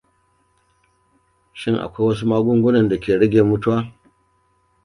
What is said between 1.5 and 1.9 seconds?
Shin